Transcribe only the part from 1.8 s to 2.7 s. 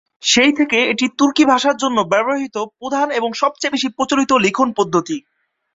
জন্য ব্যবহৃত